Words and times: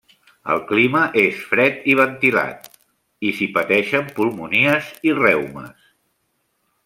El 0.53 0.61
clima 0.69 1.01
és 1.23 1.41
fred 1.49 1.83
i 1.93 1.95
ventilat, 1.99 2.65
i 3.31 3.35
s'hi 3.39 3.49
pateixen 3.59 4.11
pulmonies 4.19 4.89
i 5.11 5.15
reumes. 5.21 5.93